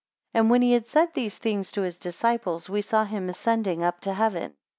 21 0.31 0.39
And 0.41 0.49
when 0.49 0.61
he 0.63 0.71
had 0.71 0.87
said 0.87 1.13
these 1.13 1.37
things 1.37 1.71
to 1.73 1.81
his 1.83 1.99
disciples, 1.99 2.67
we 2.67 2.81
saw 2.81 3.03
him 3.03 3.29
ascending 3.29 3.83
up 3.83 3.99
to 4.01 4.15
heaven. 4.15 4.55